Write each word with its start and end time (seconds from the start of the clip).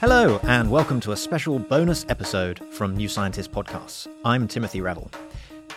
Hello, 0.00 0.38
and 0.44 0.70
welcome 0.70 1.00
to 1.00 1.10
a 1.10 1.16
special 1.16 1.58
bonus 1.58 2.06
episode 2.08 2.60
from 2.72 2.96
New 2.96 3.08
Scientist 3.08 3.50
Podcasts. 3.50 4.06
I'm 4.24 4.46
Timothy 4.46 4.80
Revell. 4.80 5.10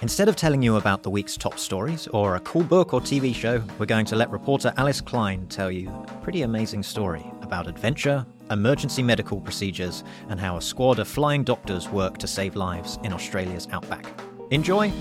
Instead 0.03 0.29
of 0.29 0.35
telling 0.35 0.61
you 0.61 0.75
about 0.75 1.01
the 1.01 1.09
week's 1.09 1.35
top 1.35 1.57
stories 1.57 2.05
or 2.09 2.35
a 2.35 2.39
cool 2.41 2.61
book 2.61 2.93
or 2.93 3.01
TV 3.01 3.33
show, 3.33 3.63
we're 3.79 3.87
going 3.87 4.05
to 4.05 4.15
let 4.15 4.29
reporter 4.29 4.73
Alice 4.77 5.01
Klein 5.01 5.47
tell 5.47 5.71
you 5.71 5.89
a 5.89 6.19
pretty 6.21 6.43
amazing 6.43 6.83
story 6.83 7.25
about 7.41 7.65
adventure, 7.65 8.23
emergency 8.51 9.01
medical 9.01 9.41
procedures, 9.41 10.03
and 10.29 10.39
how 10.39 10.55
a 10.55 10.61
squad 10.61 10.99
of 10.99 11.07
flying 11.07 11.43
doctors 11.43 11.89
work 11.89 12.19
to 12.19 12.27
save 12.27 12.55
lives 12.55 12.99
in 13.03 13.13
Australia's 13.13 13.67
outback. 13.71 14.05
Enjoy! 14.51 14.93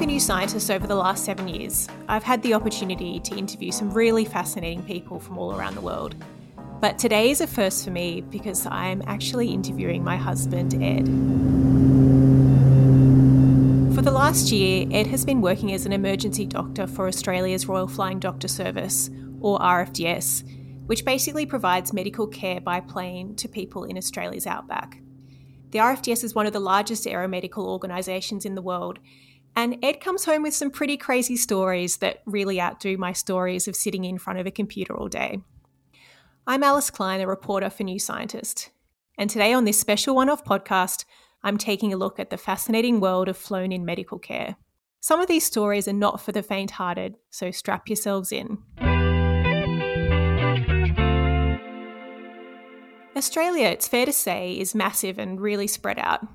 Working 0.00 0.08
for 0.08 0.12
New 0.14 0.20
Scientist 0.20 0.70
over 0.70 0.86
the 0.86 0.94
last 0.94 1.26
seven 1.26 1.46
years, 1.46 1.86
I've 2.08 2.22
had 2.22 2.42
the 2.42 2.54
opportunity 2.54 3.20
to 3.20 3.36
interview 3.36 3.70
some 3.70 3.90
really 3.90 4.24
fascinating 4.24 4.82
people 4.82 5.20
from 5.20 5.36
all 5.36 5.54
around 5.54 5.74
the 5.74 5.82
world. 5.82 6.14
But 6.80 6.98
today 6.98 7.28
is 7.28 7.42
a 7.42 7.46
first 7.46 7.84
for 7.84 7.90
me 7.90 8.22
because 8.22 8.64
I'm 8.64 9.02
actually 9.06 9.50
interviewing 9.50 10.02
my 10.02 10.16
husband, 10.16 10.72
Ed. 10.82 11.04
For 13.94 14.00
the 14.00 14.10
last 14.10 14.50
year, 14.50 14.86
Ed 14.90 15.06
has 15.08 15.26
been 15.26 15.42
working 15.42 15.70
as 15.74 15.84
an 15.84 15.92
emergency 15.92 16.46
doctor 16.46 16.86
for 16.86 17.06
Australia's 17.06 17.68
Royal 17.68 17.86
Flying 17.86 18.20
Doctor 18.20 18.48
Service, 18.48 19.10
or 19.42 19.58
RFDS, 19.58 20.44
which 20.86 21.04
basically 21.04 21.44
provides 21.44 21.92
medical 21.92 22.26
care 22.26 22.62
by 22.62 22.80
plane 22.80 23.36
to 23.36 23.48
people 23.48 23.84
in 23.84 23.98
Australia's 23.98 24.46
outback. 24.46 25.02
The 25.72 25.78
RFDS 25.78 26.24
is 26.24 26.34
one 26.34 26.46
of 26.46 26.54
the 26.54 26.58
largest 26.58 27.04
aeromedical 27.04 27.66
organisations 27.66 28.46
in 28.46 28.54
the 28.54 28.62
world 28.62 28.98
and 29.56 29.76
Ed 29.82 30.00
comes 30.00 30.24
home 30.24 30.42
with 30.42 30.54
some 30.54 30.70
pretty 30.70 30.96
crazy 30.96 31.36
stories 31.36 31.98
that 31.98 32.22
really 32.26 32.60
outdo 32.60 32.96
my 32.96 33.12
stories 33.12 33.68
of 33.68 33.76
sitting 33.76 34.04
in 34.04 34.18
front 34.18 34.38
of 34.38 34.46
a 34.46 34.50
computer 34.50 34.96
all 34.96 35.08
day. 35.08 35.40
I'm 36.46 36.62
Alice 36.62 36.90
Klein, 36.90 37.20
a 37.20 37.26
reporter 37.26 37.70
for 37.70 37.82
New 37.82 37.98
Scientist. 37.98 38.70
And 39.18 39.28
today 39.28 39.52
on 39.52 39.64
this 39.64 39.78
special 39.78 40.14
one 40.14 40.30
off 40.30 40.44
podcast, 40.44 41.04
I'm 41.42 41.58
taking 41.58 41.92
a 41.92 41.96
look 41.96 42.18
at 42.18 42.30
the 42.30 42.36
fascinating 42.36 43.00
world 43.00 43.28
of 43.28 43.36
flown 43.36 43.72
in 43.72 43.84
medical 43.84 44.18
care. 44.18 44.56
Some 45.00 45.20
of 45.20 45.28
these 45.28 45.44
stories 45.44 45.88
are 45.88 45.92
not 45.92 46.20
for 46.20 46.32
the 46.32 46.42
faint 46.42 46.72
hearted, 46.72 47.16
so 47.30 47.50
strap 47.50 47.88
yourselves 47.88 48.32
in. 48.32 48.58
Australia, 53.16 53.66
it's 53.66 53.88
fair 53.88 54.06
to 54.06 54.12
say, 54.12 54.52
is 54.52 54.74
massive 54.74 55.18
and 55.18 55.40
really 55.40 55.66
spread 55.66 55.98
out. 55.98 56.26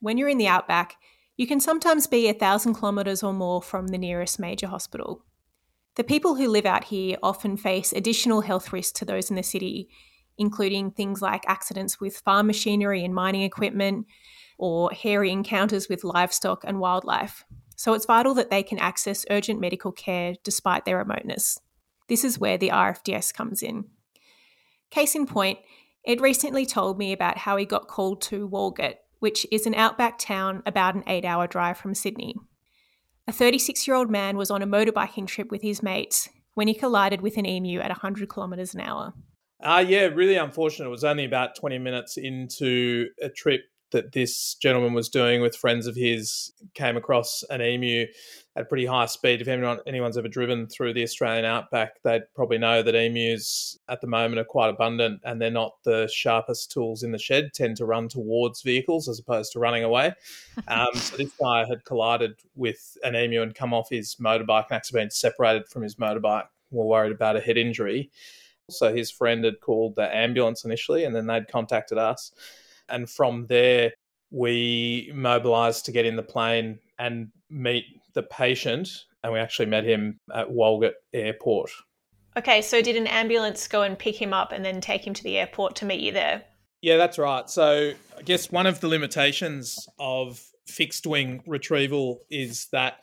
When 0.00 0.16
you're 0.16 0.28
in 0.28 0.38
the 0.38 0.48
outback, 0.48 0.96
you 1.36 1.46
can 1.46 1.60
sometimes 1.60 2.06
be 2.06 2.28
a 2.28 2.34
thousand 2.34 2.74
kilometres 2.74 3.22
or 3.22 3.32
more 3.32 3.60
from 3.60 3.88
the 3.88 3.98
nearest 3.98 4.38
major 4.38 4.66
hospital. 4.66 5.24
The 5.96 6.04
people 6.04 6.34
who 6.34 6.48
live 6.48 6.66
out 6.66 6.84
here 6.84 7.16
often 7.22 7.56
face 7.56 7.92
additional 7.92 8.42
health 8.42 8.72
risks 8.72 8.98
to 8.98 9.04
those 9.04 9.30
in 9.30 9.36
the 9.36 9.42
city, 9.42 9.88
including 10.38 10.90
things 10.90 11.22
like 11.22 11.44
accidents 11.46 12.00
with 12.00 12.18
farm 12.18 12.46
machinery 12.46 13.04
and 13.04 13.14
mining 13.14 13.42
equipment, 13.42 14.06
or 14.58 14.90
hairy 14.90 15.30
encounters 15.30 15.88
with 15.88 16.04
livestock 16.04 16.64
and 16.64 16.80
wildlife. 16.80 17.44
So 17.76 17.92
it's 17.92 18.06
vital 18.06 18.34
that 18.34 18.50
they 18.50 18.62
can 18.62 18.78
access 18.78 19.26
urgent 19.28 19.60
medical 19.60 19.92
care 19.92 20.34
despite 20.42 20.86
their 20.86 20.98
remoteness. 20.98 21.58
This 22.08 22.24
is 22.24 22.38
where 22.38 22.56
the 22.56 22.70
RFDS 22.70 23.34
comes 23.34 23.62
in. 23.62 23.84
Case 24.90 25.14
in 25.14 25.26
point, 25.26 25.58
Ed 26.06 26.20
recently 26.20 26.64
told 26.64 26.98
me 26.98 27.12
about 27.12 27.38
how 27.38 27.56
he 27.56 27.66
got 27.66 27.88
called 27.88 28.22
to 28.22 28.48
Walgett 28.48 28.96
which 29.26 29.44
is 29.50 29.66
an 29.66 29.74
outback 29.74 30.20
town 30.20 30.62
about 30.66 30.94
an 30.94 31.02
eight 31.08 31.24
hour 31.24 31.48
drive 31.48 31.76
from 31.76 31.96
Sydney. 31.96 32.36
A 33.26 33.32
36 33.32 33.84
year 33.88 33.96
old 33.96 34.08
man 34.08 34.36
was 34.36 34.52
on 34.52 34.62
a 34.62 34.68
motorbiking 34.68 35.26
trip 35.26 35.50
with 35.50 35.62
his 35.62 35.82
mates 35.82 36.28
when 36.54 36.68
he 36.68 36.74
collided 36.74 37.22
with 37.22 37.36
an 37.36 37.44
emu 37.44 37.80
at 37.80 37.88
100 37.88 38.32
kilometres 38.32 38.72
an 38.72 38.82
hour. 38.82 39.14
Uh, 39.60 39.84
yeah, 39.84 40.02
really 40.02 40.36
unfortunate. 40.36 40.86
It 40.86 40.90
was 40.90 41.02
only 41.02 41.24
about 41.24 41.56
20 41.56 41.76
minutes 41.78 42.16
into 42.16 43.06
a 43.20 43.28
trip 43.28 43.62
that 43.92 44.12
this 44.12 44.54
gentleman 44.54 44.94
was 44.94 45.08
doing 45.08 45.40
with 45.40 45.56
friends 45.56 45.86
of 45.86 45.94
his, 45.94 46.52
came 46.74 46.96
across 46.96 47.44
an 47.50 47.62
emu 47.62 48.06
at 48.56 48.68
pretty 48.68 48.86
high 48.86 49.06
speed. 49.06 49.40
If 49.40 49.48
anyone 49.48 49.78
anyone's 49.86 50.18
ever 50.18 50.28
driven 50.28 50.66
through 50.66 50.94
the 50.94 51.02
Australian 51.02 51.44
outback, 51.44 52.02
they'd 52.02 52.22
probably 52.34 52.58
know 52.58 52.82
that 52.82 52.94
emus 52.94 53.78
at 53.88 54.00
the 54.00 54.06
moment 54.06 54.40
are 54.40 54.44
quite 54.44 54.70
abundant, 54.70 55.20
and 55.24 55.40
they're 55.40 55.50
not 55.50 55.74
the 55.84 56.10
sharpest 56.12 56.72
tools 56.72 57.02
in 57.02 57.12
the 57.12 57.18
shed. 57.18 57.50
Tend 57.54 57.76
to 57.76 57.84
run 57.84 58.08
towards 58.08 58.62
vehicles 58.62 59.08
as 59.08 59.18
opposed 59.18 59.52
to 59.52 59.58
running 59.58 59.84
away. 59.84 60.14
Um, 60.68 60.94
so 60.94 61.18
this 61.18 61.30
guy 61.40 61.64
had 61.66 61.84
collided 61.84 62.36
with 62.54 62.96
an 63.04 63.14
emu 63.14 63.42
and 63.42 63.54
come 63.54 63.74
off 63.74 63.88
his 63.90 64.16
motorbike 64.16 64.64
and 64.68 64.76
actually 64.76 65.00
been 65.00 65.10
separated 65.10 65.68
from 65.68 65.82
his 65.82 65.96
motorbike. 65.96 66.46
We're 66.70 66.86
worried 66.86 67.12
about 67.12 67.36
a 67.36 67.40
head 67.40 67.56
injury. 67.56 68.10
So 68.70 68.92
his 68.92 69.10
friend 69.10 69.44
had 69.44 69.60
called 69.60 69.94
the 69.94 70.14
ambulance 70.14 70.64
initially, 70.64 71.04
and 71.04 71.14
then 71.14 71.26
they'd 71.26 71.46
contacted 71.46 71.98
us. 71.98 72.32
And 72.88 73.08
from 73.08 73.46
there, 73.46 73.92
we 74.30 75.10
mobilized 75.14 75.84
to 75.86 75.92
get 75.92 76.06
in 76.06 76.16
the 76.16 76.22
plane 76.22 76.78
and 76.98 77.28
meet 77.50 77.84
the 78.14 78.22
patient, 78.22 78.88
and 79.22 79.32
we 79.32 79.38
actually 79.38 79.66
met 79.66 79.84
him 79.84 80.18
at 80.34 80.48
Walgett 80.48 80.94
Airport. 81.12 81.70
Okay, 82.36 82.60
so 82.60 82.82
did 82.82 82.96
an 82.96 83.06
ambulance 83.06 83.66
go 83.66 83.82
and 83.82 83.98
pick 83.98 84.20
him 84.20 84.34
up 84.34 84.52
and 84.52 84.64
then 84.64 84.80
take 84.80 85.06
him 85.06 85.14
to 85.14 85.22
the 85.22 85.38
airport 85.38 85.76
to 85.76 85.84
meet 85.86 86.00
you 86.00 86.12
there? 86.12 86.42
Yeah, 86.82 86.98
that's 86.98 87.18
right. 87.18 87.48
So 87.48 87.92
I 88.18 88.22
guess 88.22 88.50
one 88.50 88.66
of 88.66 88.80
the 88.80 88.88
limitations 88.88 89.88
of 89.98 90.42
fixed 90.66 91.06
wing 91.06 91.42
retrieval 91.46 92.20
is 92.30 92.68
that 92.72 93.02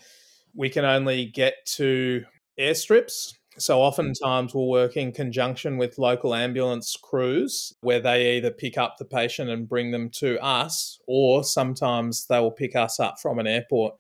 we 0.55 0.69
can 0.69 0.85
only 0.85 1.25
get 1.25 1.55
to 1.75 2.23
airstrips. 2.59 3.33
So 3.57 3.81
oftentimes 3.81 4.51
mm. 4.51 4.55
we'll 4.55 4.67
work 4.67 4.97
in 4.97 5.11
conjunction 5.11 5.77
with 5.77 5.97
local 5.97 6.33
ambulance 6.33 6.97
crews 7.01 7.73
where 7.81 7.99
they 7.99 8.37
either 8.37 8.51
pick 8.51 8.77
up 8.77 8.97
the 8.97 9.05
patient 9.05 9.49
and 9.49 9.69
bring 9.69 9.91
them 9.91 10.09
to 10.11 10.43
us, 10.43 10.99
or 11.07 11.43
sometimes 11.43 12.25
they 12.27 12.39
will 12.39 12.51
pick 12.51 12.75
us 12.75 12.99
up 12.99 13.19
from 13.21 13.39
an 13.39 13.47
airport 13.47 13.95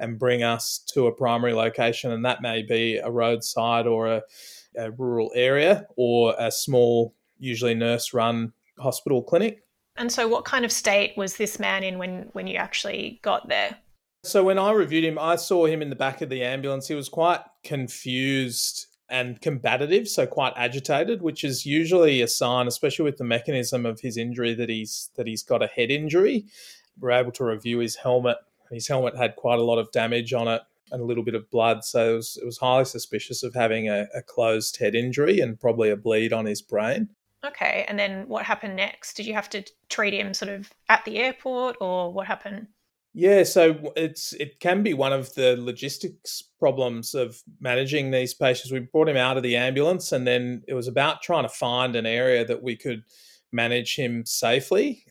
and 0.00 0.18
bring 0.18 0.42
us 0.42 0.78
to 0.92 1.06
a 1.06 1.12
primary 1.12 1.54
location. 1.54 2.12
And 2.12 2.24
that 2.24 2.42
may 2.42 2.62
be 2.62 2.96
a 2.96 3.10
roadside 3.10 3.86
or 3.86 4.06
a, 4.06 4.22
a 4.76 4.90
rural 4.90 5.30
area 5.34 5.86
or 5.96 6.34
a 6.38 6.50
small, 6.50 7.14
usually 7.38 7.74
nurse 7.74 8.12
run 8.12 8.52
hospital 8.78 9.22
clinic. 9.22 9.62
And 9.96 10.10
so, 10.10 10.26
what 10.26 10.44
kind 10.44 10.64
of 10.64 10.72
state 10.72 11.16
was 11.16 11.36
this 11.36 11.60
man 11.60 11.84
in 11.84 11.98
when, 11.98 12.28
when 12.32 12.48
you 12.48 12.56
actually 12.56 13.20
got 13.22 13.48
there? 13.48 13.76
So, 14.24 14.42
when 14.42 14.58
I 14.58 14.72
reviewed 14.72 15.04
him, 15.04 15.20
I 15.20 15.36
saw 15.36 15.66
him 15.66 15.82
in 15.82 15.90
the 15.90 15.96
back 15.96 16.20
of 16.20 16.30
the 16.30 16.42
ambulance. 16.42 16.88
He 16.88 16.96
was 16.96 17.08
quite 17.08 17.40
confused 17.62 18.88
and 19.08 19.40
combative, 19.40 20.08
so 20.08 20.26
quite 20.26 20.52
agitated, 20.56 21.22
which 21.22 21.44
is 21.44 21.66
usually 21.66 22.22
a 22.22 22.28
sign, 22.28 22.66
especially 22.66 23.04
with 23.04 23.18
the 23.18 23.24
mechanism 23.24 23.84
of 23.84 24.00
his 24.00 24.16
injury, 24.16 24.54
that 24.54 24.68
he's 24.68 25.10
that 25.16 25.26
he's 25.26 25.42
got 25.42 25.62
a 25.62 25.66
head 25.66 25.90
injury. 25.90 26.46
We're 26.98 27.10
able 27.10 27.32
to 27.32 27.44
review 27.44 27.78
his 27.78 27.96
helmet 27.96 28.38
his 28.70 28.88
helmet 28.88 29.16
had 29.16 29.36
quite 29.36 29.58
a 29.58 29.62
lot 29.62 29.78
of 29.78 29.90
damage 29.92 30.32
on 30.32 30.48
it 30.48 30.62
and 30.90 31.00
a 31.00 31.04
little 31.04 31.24
bit 31.24 31.34
of 31.34 31.50
blood, 31.50 31.84
so 31.84 32.12
it 32.12 32.16
was, 32.16 32.38
it 32.42 32.44
was 32.44 32.58
highly 32.58 32.84
suspicious 32.84 33.42
of 33.42 33.54
having 33.54 33.88
a, 33.88 34.06
a 34.14 34.22
closed 34.22 34.78
head 34.78 34.94
injury 34.94 35.40
and 35.40 35.58
probably 35.58 35.90
a 35.90 35.96
bleed 35.96 36.32
on 36.32 36.44
his 36.44 36.60
brain. 36.60 37.08
Okay, 37.44 37.84
and 37.88 37.98
then 37.98 38.28
what 38.28 38.44
happened 38.44 38.76
next? 38.76 39.14
Did 39.14 39.26
you 39.26 39.34
have 39.34 39.50
to 39.50 39.64
treat 39.88 40.14
him 40.14 40.34
sort 40.34 40.50
of 40.50 40.70
at 40.88 41.04
the 41.04 41.18
airport, 41.18 41.76
or 41.80 42.12
what 42.12 42.26
happened? 42.26 42.68
Yeah, 43.16 43.44
so 43.44 43.92
it's 43.94 44.32
it 44.32 44.58
can 44.58 44.82
be 44.82 44.92
one 44.92 45.12
of 45.12 45.32
the 45.34 45.56
logistics 45.56 46.42
problems 46.58 47.14
of 47.14 47.40
managing 47.60 48.10
these 48.10 48.34
patients. 48.34 48.72
We 48.72 48.80
brought 48.80 49.08
him 49.08 49.16
out 49.16 49.36
of 49.36 49.44
the 49.44 49.54
ambulance, 49.56 50.10
and 50.10 50.26
then 50.26 50.64
it 50.66 50.74
was 50.74 50.88
about 50.88 51.22
trying 51.22 51.44
to 51.44 51.48
find 51.48 51.94
an 51.94 52.06
area 52.06 52.44
that 52.44 52.62
we 52.62 52.76
could 52.76 53.04
manage 53.52 53.94
him 53.94 54.26
safely. 54.26 55.04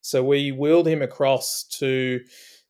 So 0.00 0.24
we 0.24 0.50
wheeled 0.50 0.88
him 0.88 1.02
across 1.02 1.64
to 1.78 2.20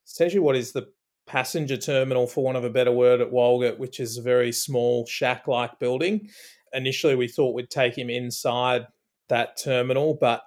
essentially 0.05 0.41
what 0.41 0.57
is 0.57 0.73
the 0.73 0.89
passenger 1.29 1.77
terminal, 1.77 2.27
for 2.27 2.43
want 2.43 2.59
of 2.59 2.65
a 2.65 2.71
better 2.71 2.93
word, 2.93 3.21
at 3.21 3.31
Walgett, 3.31 3.79
which 3.79 4.01
is 4.01 4.19
a 4.19 4.23
very 4.23 4.51
small 4.51 5.07
shack 5.07 5.47
like 5.47 5.79
building. 5.79 6.29
Initially, 6.73 7.15
we 7.15 7.29
thought 7.29 7.55
we'd 7.55 7.71
take 7.71 7.97
him 7.97 8.11
inside 8.11 8.89
that 9.29 9.57
terminal, 9.57 10.15
but 10.21 10.43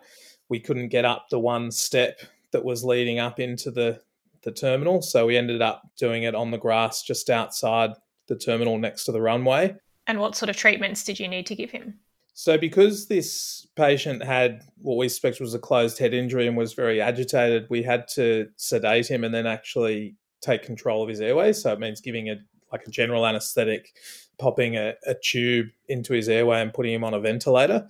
we 0.49 0.59
couldn't 0.59 0.89
get 0.89 1.05
up 1.05 1.27
the 1.31 1.39
one 1.39 1.71
step 1.71 2.19
that 2.51 2.65
was 2.65 2.83
leading 2.83 3.17
up 3.19 3.39
into 3.39 3.71
the, 3.71 4.01
the 4.45 4.51
terminal. 4.51 5.01
So 5.01 5.25
we 5.25 5.36
ended 5.36 5.62
up 5.62 5.81
doing 5.97 6.24
it 6.24 6.36
on 6.36 6.51
the 6.51 6.57
grass 6.57 7.03
just 7.03 7.30
outside 7.30 7.92
the 8.27 8.38
terminal 8.38 8.77
next 8.77 9.03
to 9.06 9.12
the 9.12 9.21
runway. 9.21 9.75
And 10.07 10.19
what 10.19 10.36
sort 10.36 10.50
of 10.50 10.56
treatments 10.56 11.03
did 11.03 11.19
you 11.19 11.27
need 11.27 11.47
to 11.47 11.56
give 11.56 11.71
him? 11.71 12.00
So, 12.38 12.57
because 12.57 13.07
this 13.07 13.65
patient 13.77 14.21
had 14.21 14.62
what 14.77 14.97
we 14.97 15.07
suspect 15.07 15.39
was 15.39 15.53
a 15.53 15.59
closed 15.59 15.97
head 16.00 16.13
injury 16.13 16.47
and 16.47 16.57
was 16.57 16.74
very 16.74 17.00
agitated, 17.00 17.65
we 17.69 17.81
had 17.81 18.09
to 18.09 18.50
sedate 18.57 19.09
him 19.09 19.24
and 19.24 19.33
then 19.33 19.47
actually 19.47 20.15
take 20.42 20.62
control 20.62 21.01
of 21.01 21.07
his 21.07 21.21
airways. 21.21 21.62
So, 21.62 21.71
it 21.71 21.80
means 21.80 22.01
giving 22.01 22.30
a 22.30 22.36
like 22.74 22.86
a 22.86 22.92
general 22.92 23.25
anesthetic, 23.25 23.95
popping 24.38 24.75
a, 24.75 24.95
a 25.06 25.15
tube 25.24 25.68
into 25.88 26.13
his 26.13 26.27
airway 26.27 26.62
and 26.62 26.74
putting 26.74 26.94
him 26.94 27.06
on 27.06 27.13
a 27.13 27.21
ventilator. 27.21 27.88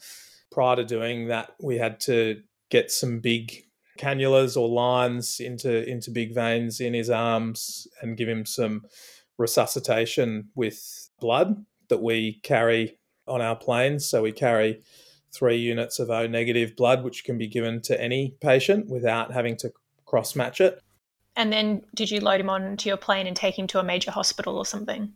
Prior 0.51 0.75
to 0.75 0.85
doing 0.85 1.29
that, 1.29 1.55
we 1.59 1.79
had 1.79 1.99
to 2.01 2.41
get 2.69 2.91
some 2.91 3.19
big 3.19 3.64
cannulas 3.97 4.57
or 4.57 4.67
lines 4.67 5.39
into 5.39 5.87
into 5.89 6.11
big 6.11 6.33
veins 6.33 6.79
in 6.79 6.93
his 6.93 7.09
arms 7.09 7.87
and 8.01 8.17
give 8.17 8.27
him 8.27 8.45
some 8.45 8.85
resuscitation 9.37 10.49
with 10.55 11.09
blood 11.19 11.65
that 11.89 12.01
we 12.01 12.39
carry 12.43 12.97
on 13.27 13.41
our 13.41 13.55
planes. 13.55 14.05
So 14.05 14.21
we 14.21 14.31
carry 14.31 14.81
three 15.33 15.57
units 15.57 15.99
of 15.99 16.09
O 16.09 16.27
negative 16.27 16.75
blood, 16.75 17.03
which 17.03 17.23
can 17.23 17.37
be 17.37 17.47
given 17.47 17.81
to 17.83 18.01
any 18.01 18.35
patient 18.41 18.87
without 18.87 19.33
having 19.33 19.57
to 19.57 19.71
cross 20.05 20.35
match 20.35 20.61
it. 20.61 20.81
And 21.35 21.51
then 21.51 21.81
did 21.93 22.09
you 22.09 22.21
load 22.21 22.39
him 22.39 22.49
onto 22.49 22.87
your 22.87 22.97
plane 22.97 23.27
and 23.27 23.35
take 23.35 23.59
him 23.59 23.67
to 23.67 23.79
a 23.79 23.83
major 23.83 24.11
hospital 24.11 24.57
or 24.57 24.65
something? 24.65 25.13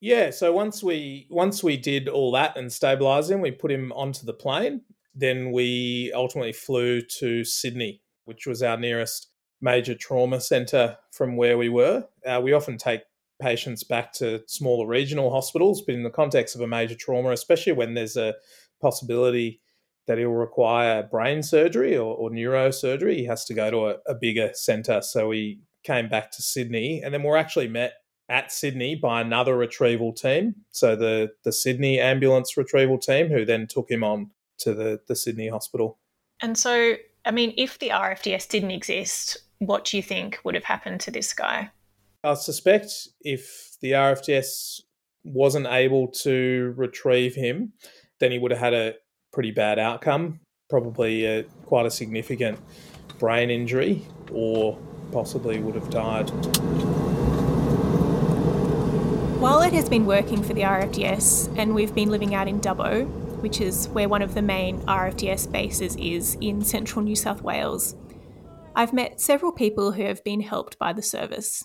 Yeah, 0.00 0.30
so 0.30 0.52
once 0.52 0.82
we 0.82 1.26
once 1.30 1.62
we 1.62 1.76
did 1.76 2.08
all 2.08 2.32
that 2.32 2.56
and 2.56 2.72
stabilize 2.72 3.30
him, 3.30 3.40
we 3.40 3.52
put 3.52 3.70
him 3.70 3.92
onto 3.92 4.26
the 4.26 4.34
plane. 4.34 4.82
Then 5.14 5.52
we 5.52 6.12
ultimately 6.14 6.52
flew 6.52 7.00
to 7.18 7.44
Sydney, 7.44 8.02
which 8.32 8.46
was 8.46 8.62
our 8.62 8.78
nearest 8.78 9.28
major 9.60 9.94
trauma 9.94 10.40
center 10.40 10.96
from 11.10 11.36
where 11.36 11.58
we 11.58 11.68
were. 11.68 12.02
Uh, 12.26 12.40
we 12.42 12.54
often 12.54 12.78
take 12.78 13.02
patients 13.42 13.84
back 13.84 14.10
to 14.14 14.42
smaller 14.46 14.86
regional 14.86 15.30
hospitals, 15.30 15.82
but 15.82 15.94
in 15.94 16.02
the 16.02 16.08
context 16.08 16.54
of 16.54 16.62
a 16.62 16.66
major 16.66 16.94
trauma, 16.94 17.30
especially 17.30 17.74
when 17.74 17.92
there's 17.92 18.16
a 18.16 18.34
possibility 18.80 19.60
that 20.06 20.16
he'll 20.16 20.30
require 20.30 21.02
brain 21.02 21.42
surgery 21.42 21.94
or, 21.94 22.16
or 22.16 22.30
neurosurgery, 22.30 23.16
he 23.16 23.26
has 23.26 23.44
to 23.44 23.52
go 23.52 23.70
to 23.70 23.88
a, 23.88 23.96
a 24.06 24.14
bigger 24.14 24.50
centre. 24.54 25.02
So 25.02 25.28
we 25.28 25.60
came 25.84 26.08
back 26.08 26.30
to 26.32 26.42
Sydney, 26.42 27.02
and 27.02 27.12
then 27.12 27.22
we're 27.22 27.36
actually 27.36 27.68
met 27.68 27.92
at 28.30 28.50
Sydney 28.50 28.94
by 28.94 29.20
another 29.20 29.58
retrieval 29.58 30.14
team. 30.14 30.54
So 30.70 30.96
the 30.96 31.32
the 31.44 31.52
Sydney 31.52 32.00
ambulance 32.00 32.56
retrieval 32.56 32.98
team, 32.98 33.28
who 33.28 33.44
then 33.44 33.66
took 33.66 33.90
him 33.90 34.02
on 34.02 34.30
to 34.58 34.72
the 34.72 35.00
the 35.06 35.14
Sydney 35.14 35.48
hospital. 35.48 35.98
And 36.42 36.58
so, 36.58 36.94
I 37.24 37.30
mean, 37.30 37.54
if 37.56 37.78
the 37.78 37.90
RFDS 37.90 38.48
didn't 38.48 38.72
exist, 38.72 39.38
what 39.58 39.84
do 39.84 39.96
you 39.96 40.02
think 40.02 40.40
would 40.44 40.56
have 40.56 40.64
happened 40.64 41.00
to 41.02 41.10
this 41.12 41.32
guy? 41.32 41.70
I 42.24 42.34
suspect 42.34 43.08
if 43.20 43.76
the 43.80 43.92
RFDS 43.92 44.80
wasn't 45.22 45.66
able 45.66 46.08
to 46.08 46.74
retrieve 46.76 47.36
him, 47.36 47.74
then 48.18 48.32
he 48.32 48.38
would 48.38 48.50
have 48.50 48.60
had 48.60 48.74
a 48.74 48.94
pretty 49.32 49.52
bad 49.52 49.78
outcome, 49.78 50.40
probably 50.68 51.24
a, 51.24 51.44
quite 51.66 51.86
a 51.86 51.90
significant 51.90 52.58
brain 53.20 53.50
injury, 53.50 54.04
or 54.32 54.76
possibly 55.12 55.60
would 55.60 55.76
have 55.76 55.90
died. 55.90 56.28
While 59.40 59.62
Ed 59.62 59.72
has 59.74 59.88
been 59.88 60.06
working 60.06 60.42
for 60.42 60.54
the 60.54 60.62
RFDS 60.62 61.56
and 61.56 61.74
we've 61.74 61.94
been 61.94 62.10
living 62.10 62.34
out 62.34 62.48
in 62.48 62.60
Dubbo, 62.60 63.21
which 63.42 63.60
is 63.60 63.88
where 63.88 64.08
one 64.08 64.22
of 64.22 64.34
the 64.34 64.42
main 64.42 64.80
RFDS 64.82 65.50
bases 65.50 65.96
is 65.96 66.36
in 66.40 66.62
central 66.62 67.04
New 67.04 67.16
South 67.16 67.42
Wales, 67.42 67.96
I've 68.74 68.92
met 68.92 69.20
several 69.20 69.52
people 69.52 69.92
who 69.92 70.04
have 70.04 70.22
been 70.24 70.40
helped 70.40 70.78
by 70.78 70.92
the 70.92 71.02
service. 71.02 71.64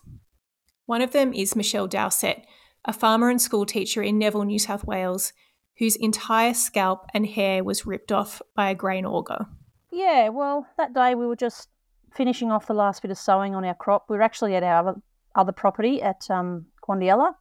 One 0.88 1.02
of 1.02 1.12
them 1.12 1.34
is 1.34 1.56
Michelle 1.56 1.88
Dowsett, 1.88 2.46
a 2.84 2.92
farmer 2.92 3.30
and 3.30 3.42
school 3.42 3.66
teacher 3.66 4.02
in 4.02 4.18
Neville, 4.18 4.44
New 4.44 4.58
South 4.58 4.86
Wales, 4.86 5.34
whose 5.78 5.96
entire 5.96 6.54
scalp 6.54 7.06
and 7.14 7.28
hair 7.28 7.64
was 7.64 7.86
ripped 7.86 8.12
off 8.12 8.42
by 8.56 8.72
a 8.72 8.76
grain 8.76 9.06
auger. 9.06 9.46
Yeah, 9.92 10.30
well, 10.30 10.66
that 10.78 10.94
day 10.94 11.14
we 11.14 11.28
were 11.28 11.36
just 11.36 11.70
finishing 12.14 12.52
off 12.52 12.68
the 12.68 12.74
last 12.74 13.04
bit 13.04 13.12
of 13.12 13.18
sowing 13.18 13.54
on 13.54 13.64
our 13.64 13.76
crop. 13.76 14.06
We 14.10 14.18
were 14.18 14.24
actually 14.24 14.56
at 14.56 14.64
our 14.64 15.00
other 15.36 15.52
property 15.52 16.02
at 16.02 16.30
um, 16.32 16.66
Quandialla, 16.82 17.34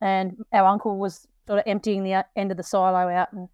and 0.00 0.36
our 0.52 0.66
uncle 0.66 0.96
was 0.96 1.26
sort 1.48 1.58
of 1.58 1.64
emptying 1.66 2.04
the 2.04 2.24
end 2.36 2.50
of 2.50 2.58
the 2.58 2.62
silo 2.62 3.08
out, 3.08 3.32
and 3.32 3.48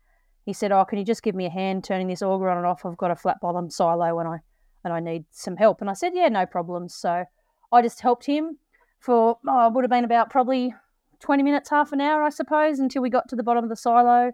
he 0.44 0.52
said, 0.52 0.72
"Oh, 0.72 0.84
can 0.84 0.98
you 0.98 1.04
just 1.04 1.22
give 1.22 1.36
me 1.36 1.46
a 1.46 1.50
hand 1.50 1.84
turning 1.84 2.08
this 2.08 2.22
auger 2.22 2.50
on 2.50 2.58
and 2.58 2.66
off? 2.66 2.84
I've 2.84 2.98
got 2.98 3.12
a 3.12 3.16
flat 3.16 3.40
bottom 3.40 3.70
silo, 3.70 4.18
and 4.18 4.28
I 4.28 4.38
and 4.82 4.92
I 4.92 5.00
need 5.00 5.24
some 5.30 5.56
help." 5.56 5.80
And 5.80 5.88
I 5.88 5.94
said, 5.94 6.12
"Yeah, 6.14 6.28
no 6.28 6.44
problem." 6.44 6.88
So 6.88 7.24
I 7.72 7.82
just 7.82 8.00
helped 8.00 8.26
him 8.26 8.58
for 8.98 9.38
oh, 9.46 9.66
it 9.68 9.72
would 9.72 9.84
have 9.84 9.90
been 9.90 10.04
about 10.04 10.28
probably 10.28 10.74
20 11.20 11.42
minutes, 11.44 11.70
half 11.70 11.92
an 11.92 12.00
hour, 12.00 12.22
I 12.24 12.30
suppose, 12.30 12.80
until 12.80 13.00
we 13.00 13.10
got 13.10 13.28
to 13.28 13.36
the 13.36 13.44
bottom 13.44 13.62
of 13.64 13.70
the 13.70 13.76
silo. 13.76 14.32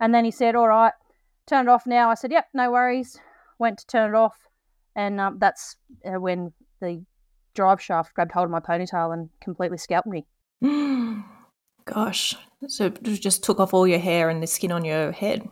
And 0.00 0.12
then 0.12 0.24
he 0.24 0.32
said, 0.32 0.56
All 0.56 0.68
right, 0.68 0.92
turn 1.46 1.68
it 1.68 1.70
off 1.70 1.86
now. 1.86 2.10
I 2.10 2.14
said, 2.14 2.32
Yep, 2.32 2.48
no 2.52 2.72
worries. 2.72 3.18
Went 3.60 3.78
to 3.78 3.86
turn 3.86 4.14
it 4.14 4.16
off. 4.16 4.36
And 4.96 5.20
um, 5.20 5.38
that's 5.38 5.76
uh, 6.04 6.20
when 6.20 6.52
the 6.80 7.04
drive 7.54 7.80
shaft 7.80 8.12
grabbed 8.14 8.32
hold 8.32 8.46
of 8.46 8.50
my 8.50 8.60
ponytail 8.60 9.12
and 9.12 9.30
completely 9.40 9.78
scalped 9.78 10.08
me. 10.08 10.26
Gosh. 11.92 12.34
So 12.66 12.86
it 12.86 13.02
just 13.02 13.44
took 13.44 13.60
off 13.60 13.72
all 13.72 13.86
your 13.86 13.98
hair 13.98 14.28
and 14.28 14.42
the 14.42 14.46
skin 14.46 14.72
on 14.72 14.84
your 14.84 15.12
head? 15.12 15.48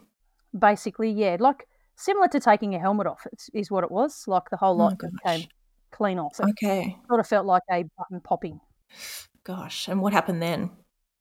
Basically, 0.59 1.11
yeah. 1.11 1.37
Like 1.39 1.67
similar 1.97 2.29
to 2.29 2.41
taking 2.41 2.75
a 2.75 2.79
helmet 2.79 3.07
off, 3.07 3.27
is 3.55 3.71
what 3.71 3.85
it 3.85 3.91
was. 3.91 4.25
Like 4.27 4.51
the 4.51 4.57
whole 4.57 4.75
oh 4.75 4.85
lot 4.85 5.01
oh, 5.03 5.09
came 5.25 5.47
clean 5.93 6.19
off. 6.19 6.39
It 6.41 6.51
okay. 6.51 6.97
Sort 7.09 7.21
of 7.21 7.27
felt 7.27 7.47
like 7.47 7.63
a 7.71 7.85
button 7.97 8.21
popping. 8.21 8.61
Gosh, 9.45 9.89
and 9.89 10.01
what 10.01 10.13
happened 10.13 10.43
then? 10.43 10.71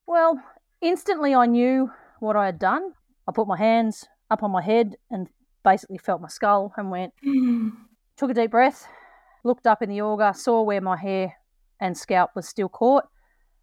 Well, 0.08 0.42
instantly 0.82 1.36
I 1.36 1.46
knew 1.46 1.92
what 2.20 2.36
I 2.36 2.46
had 2.46 2.60
done. 2.60 2.94
I 3.28 3.32
put 3.32 3.48
my 3.48 3.58
hands 3.58 4.08
up 4.30 4.44
on 4.44 4.52
my 4.52 4.62
head 4.62 4.96
and 5.10 5.28
basically 5.64 5.98
felt 5.98 6.22
my 6.22 6.28
skull 6.28 6.74
and 6.78 6.92
went, 6.92 7.14
took 8.18 8.32
a 8.32 8.34
deep 8.34 8.52
breath, 8.52 8.88
looked 9.44 9.68
up 9.68 9.82
in 9.82 9.90
the 9.90 10.02
auger, 10.02 10.32
saw 10.36 10.62
where 10.62 10.82
my 10.82 10.98
hair 10.98 11.34
and 11.80 11.98
scalp 11.98 12.32
was 12.36 12.48
still 12.48 12.70
caught. 12.70 13.06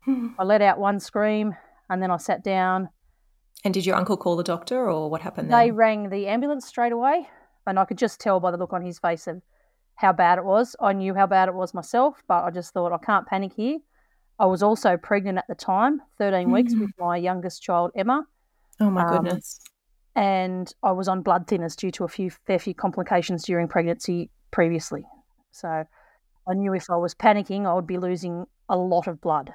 I 0.39 0.45
let 0.45 0.63
out 0.63 0.79
one 0.79 1.01
scream 1.01 1.57
and 1.89 2.03
then 2.03 2.11
I 2.11 2.17
sat 2.17 2.43
down. 2.43 2.89
And 3.65 3.73
did 3.73 3.87
your 3.87 3.97
uncle 3.97 4.17
call 4.17 4.37
the 4.37 4.43
doctor 4.43 4.91
or 4.91 5.09
what 5.09 5.21
happened 5.21 5.51
then? 5.51 5.59
They 5.59 5.71
rang 5.71 6.11
the 6.11 6.27
ambulance 6.27 6.67
straight 6.67 6.93
away 6.93 7.29
and 7.67 7.79
I 7.79 7.85
could 7.85 7.99
just 7.99 8.21
tell 8.21 8.41
by 8.41 8.51
the 8.51 8.57
look 8.57 8.73
on 8.73 8.83
his 8.83 8.99
face 8.99 9.27
of 9.27 9.43
how 9.95 10.13
bad 10.13 10.39
it 10.39 10.45
was. 10.45 10.75
I 10.81 10.93
knew 10.93 11.15
how 11.15 11.27
bad 11.27 11.49
it 11.49 11.55
was 11.55 11.75
myself, 11.75 12.23
but 12.27 12.45
I 12.45 12.51
just 12.51 12.73
thought 12.73 12.93
I 12.93 12.99
can't 12.99 13.27
panic 13.27 13.53
here. 13.55 13.79
I 14.39 14.47
was 14.47 14.63
also 14.63 14.97
pregnant 14.97 15.39
at 15.39 15.47
the 15.49 15.55
time, 15.55 16.03
13 16.19 16.41
mm-hmm. 16.41 16.53
weeks 16.53 16.75
with 16.75 16.91
my 16.99 17.17
youngest 17.17 17.63
child, 17.63 17.93
Emma. 17.95 18.25
Oh 18.81 18.91
my 18.91 19.05
um, 19.05 19.23
goodness. 19.25 19.61
And 20.15 20.73
I 20.83 20.91
was 20.93 21.09
on 21.09 21.23
blood 21.23 21.47
thinners 21.47 21.77
due 21.77 21.91
to 21.93 22.05
a 22.05 22.09
few 22.09 22.31
fair 22.31 22.59
few 22.59 22.75
complications 22.75 23.45
during 23.45 23.69
pregnancy 23.69 24.31
previously. 24.51 25.05
So 25.53 25.85
I 26.49 26.55
knew 26.55 26.75
if 26.75 26.91
I 26.91 26.97
was 26.97 27.15
panicking, 27.15 27.67
I 27.67 27.75
would 27.75 27.87
be 27.87 27.99
losing 27.99 28.47
a 28.69 28.77
lot 28.77 29.07
of 29.07 29.21
blood. 29.21 29.55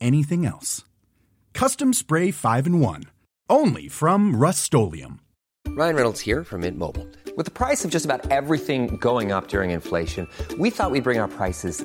anything 0.00 0.44
else. 0.44 0.84
Custom 1.54 1.92
Spray 1.92 2.30
5 2.30 2.66
and 2.66 2.80
1. 2.80 3.04
Only 3.48 3.88
from 3.88 4.34
Rust 4.34 4.64
Ryan 5.68 5.94
Reynolds 5.94 6.20
here 6.20 6.42
from 6.42 6.62
Mint 6.62 6.76
Mobile. 6.76 7.06
With 7.36 7.46
the 7.46 7.52
price 7.52 7.84
of 7.84 7.90
just 7.90 8.04
about 8.04 8.30
everything 8.32 8.96
going 8.96 9.30
up 9.30 9.46
during 9.48 9.70
inflation, 9.70 10.26
we 10.58 10.70
thought 10.70 10.90
we'd 10.90 11.04
bring 11.04 11.20
our 11.20 11.28
prices 11.28 11.84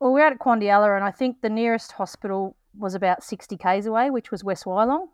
Well, 0.00 0.14
we're 0.14 0.24
out 0.24 0.32
at 0.32 0.38
Quandialla, 0.38 0.96
and 0.96 1.04
I 1.04 1.10
think 1.10 1.42
the 1.42 1.50
nearest 1.50 1.92
hospital 1.92 2.56
was 2.76 2.94
about 2.94 3.22
60 3.22 3.56
k's 3.58 3.84
away, 3.84 4.08
which 4.10 4.30
was 4.30 4.42
West 4.42 4.64
Wyalong. 4.64 5.08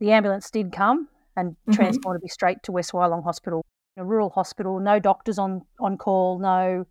The 0.00 0.10
ambulance 0.12 0.50
did 0.50 0.72
come 0.72 1.08
and 1.36 1.56
Mhm. 1.68 1.74
transported 1.74 2.22
me 2.22 2.28
straight 2.28 2.62
to 2.62 2.72
West 2.72 2.92
Wyalong 2.92 3.24
Hospital, 3.24 3.62
a 3.98 4.04
rural 4.04 4.30
hospital, 4.30 4.80
no 4.80 4.98
doctors 4.98 5.38
on, 5.38 5.66
on 5.80 5.98
call, 5.98 6.38
no, 6.38 6.86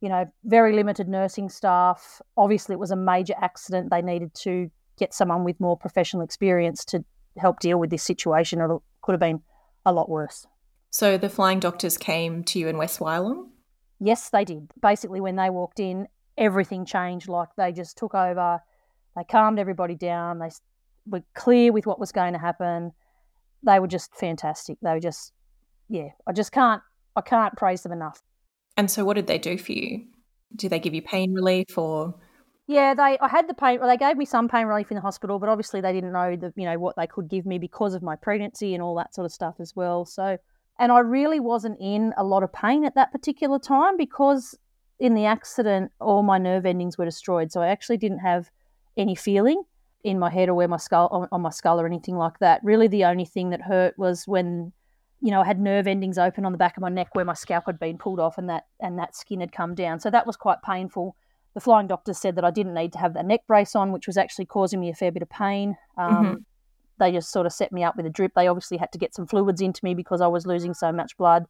you 0.00 0.10
know, 0.10 0.26
very 0.44 0.74
limited 0.74 1.08
nursing 1.08 1.48
staff. 1.48 2.20
Obviously, 2.36 2.74
it 2.74 2.78
was 2.78 2.90
a 2.90 2.96
major 2.96 3.34
accident. 3.38 3.90
They 3.90 4.02
needed 4.02 4.34
to 4.34 4.70
get 4.98 5.14
someone 5.14 5.44
with 5.44 5.58
more 5.60 5.76
professional 5.76 6.22
experience 6.22 6.84
to 6.86 7.02
help 7.38 7.60
deal 7.60 7.78
with 7.78 7.88
this 7.88 8.02
situation, 8.02 8.60
or 8.60 8.76
it 8.76 8.82
could 9.00 9.12
have 9.12 9.20
been 9.20 9.42
a 9.86 9.92
lot 9.92 10.10
worse. 10.10 10.46
So 10.90 11.16
the 11.16 11.30
flying 11.30 11.60
doctors 11.60 11.96
came 11.96 12.44
to 12.44 12.58
you 12.58 12.68
in 12.68 12.76
West 12.76 12.98
Wyalong? 13.00 13.48
Yes, 14.00 14.28
they 14.28 14.44
did. 14.44 14.70
Basically, 14.80 15.20
when 15.20 15.36
they 15.36 15.48
walked 15.50 15.80
in, 15.80 16.08
everything 16.38 16.86
changed. 16.86 17.28
Like 17.28 17.48
they 17.56 17.72
just 17.72 17.98
took 17.98 18.14
over. 18.14 18.60
They 19.16 19.24
calmed 19.24 19.58
everybody 19.58 19.96
down. 19.96 20.38
They 20.38 20.50
were 21.06 21.22
clear 21.34 21.72
with 21.72 21.86
what 21.86 21.98
was 21.98 22.12
going 22.12 22.32
to 22.32 22.38
happen. 22.38 22.92
They 23.64 23.80
were 23.80 23.88
just 23.88 24.14
fantastic. 24.14 24.78
They 24.80 24.92
were 24.92 25.00
just, 25.00 25.32
yeah. 25.88 26.10
I 26.26 26.32
just 26.32 26.52
can't. 26.52 26.80
I 27.16 27.20
can't 27.20 27.56
praise 27.56 27.82
them 27.82 27.90
enough. 27.90 28.22
And 28.76 28.88
so 28.88 29.04
what 29.04 29.14
did 29.14 29.26
they 29.26 29.38
do 29.38 29.58
for 29.58 29.72
you? 29.72 30.04
Did 30.54 30.70
they 30.70 30.78
give 30.78 30.94
you 30.94 31.02
pain 31.02 31.34
relief 31.34 31.76
or 31.76 32.14
Yeah, 32.68 32.94
they. 32.94 33.18
I 33.20 33.28
had 33.28 33.48
the 33.48 33.54
pain. 33.54 33.80
Well, 33.80 33.88
they 33.88 33.96
gave 33.96 34.16
me 34.16 34.24
some 34.24 34.48
pain 34.48 34.66
relief 34.66 34.92
in 34.92 34.94
the 34.94 35.00
hospital, 35.00 35.40
but 35.40 35.48
obviously 35.48 35.80
they 35.80 35.92
didn't 35.92 36.12
know 36.12 36.36
the, 36.36 36.52
you 36.54 36.64
know, 36.64 36.78
what 36.78 36.94
they 36.96 37.08
could 37.08 37.28
give 37.28 37.44
me 37.44 37.58
because 37.58 37.94
of 37.94 38.02
my 38.02 38.14
pregnancy 38.14 38.74
and 38.74 38.82
all 38.82 38.94
that 38.96 39.14
sort 39.14 39.24
of 39.24 39.32
stuff 39.32 39.56
as 39.58 39.74
well. 39.74 40.04
So, 40.04 40.38
and 40.78 40.92
I 40.92 41.00
really 41.00 41.40
wasn't 41.40 41.78
in 41.80 42.12
a 42.16 42.22
lot 42.22 42.44
of 42.44 42.52
pain 42.52 42.84
at 42.84 42.94
that 42.94 43.10
particular 43.10 43.58
time 43.58 43.96
because 43.96 44.56
in 44.98 45.14
the 45.14 45.26
accident, 45.26 45.92
all 46.00 46.22
my 46.22 46.38
nerve 46.38 46.66
endings 46.66 46.98
were 46.98 47.04
destroyed. 47.04 47.52
So 47.52 47.60
I 47.60 47.68
actually 47.68 47.98
didn't 47.98 48.18
have 48.18 48.50
any 48.96 49.14
feeling 49.14 49.62
in 50.04 50.18
my 50.18 50.30
head 50.30 50.48
or 50.48 50.54
where 50.54 50.68
my 50.68 50.76
skull 50.76 51.08
on, 51.10 51.28
on 51.32 51.42
my 51.42 51.50
skull 51.50 51.80
or 51.80 51.86
anything 51.86 52.16
like 52.16 52.38
that. 52.40 52.60
Really, 52.64 52.88
the 52.88 53.04
only 53.04 53.24
thing 53.24 53.50
that 53.50 53.62
hurt 53.62 53.98
was 53.98 54.26
when, 54.26 54.72
you 55.20 55.30
know, 55.30 55.40
I 55.40 55.46
had 55.46 55.60
nerve 55.60 55.86
endings 55.86 56.18
open 56.18 56.44
on 56.44 56.52
the 56.52 56.58
back 56.58 56.76
of 56.76 56.80
my 56.80 56.88
neck 56.88 57.14
where 57.14 57.24
my 57.24 57.34
scalp 57.34 57.66
had 57.66 57.78
been 57.78 57.98
pulled 57.98 58.20
off 58.20 58.38
and 58.38 58.48
that 58.48 58.66
and 58.80 58.98
that 58.98 59.16
skin 59.16 59.40
had 59.40 59.52
come 59.52 59.74
down. 59.74 60.00
So 60.00 60.10
that 60.10 60.26
was 60.26 60.36
quite 60.36 60.62
painful. 60.62 61.16
The 61.54 61.60
flying 61.60 61.86
doctor 61.86 62.12
said 62.12 62.36
that 62.36 62.44
I 62.44 62.50
didn't 62.50 62.74
need 62.74 62.92
to 62.92 62.98
have 62.98 63.14
that 63.14 63.26
neck 63.26 63.46
brace 63.46 63.74
on, 63.74 63.92
which 63.92 64.06
was 64.06 64.16
actually 64.16 64.46
causing 64.46 64.80
me 64.80 64.90
a 64.90 64.94
fair 64.94 65.10
bit 65.10 65.22
of 65.22 65.30
pain. 65.30 65.76
Um, 65.96 66.44
They 67.00 67.12
just 67.12 67.30
sort 67.30 67.46
of 67.46 67.52
set 67.52 67.70
me 67.70 67.84
up 67.84 67.96
with 67.96 68.06
a 68.06 68.10
drip. 68.10 68.32
They 68.34 68.48
obviously 68.48 68.76
had 68.76 68.90
to 68.90 68.98
get 68.98 69.14
some 69.14 69.26
fluids 69.26 69.60
into 69.60 69.84
me 69.84 69.94
because 69.94 70.20
I 70.20 70.26
was 70.26 70.46
losing 70.46 70.74
so 70.74 70.90
much 70.90 71.16
blood. 71.16 71.46